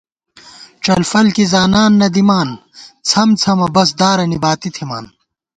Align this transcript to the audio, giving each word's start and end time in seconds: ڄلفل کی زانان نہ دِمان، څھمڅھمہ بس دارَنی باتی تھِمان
ڄلفل 0.83 1.25
کی 1.35 1.45
زانان 1.53 1.91
نہ 1.99 2.07
دِمان، 2.15 2.49
څھمڅھمہ 3.09 3.67
بس 3.75 3.89
دارَنی 3.99 4.37
باتی 4.43 4.69
تھِمان 4.75 5.05